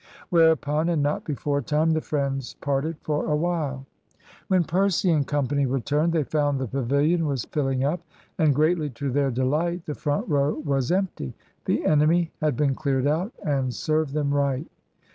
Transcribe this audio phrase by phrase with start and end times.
[0.31, 3.85] Whereupon, and not before time, the friends parted for a while.
[4.47, 5.41] When Percy and Co.
[5.41, 7.99] returned, they found the pavilion was filling up,
[8.39, 11.35] and, greatly to their delight, the front row was empty.
[11.65, 14.65] The enemy had been cleared out; and serve them right.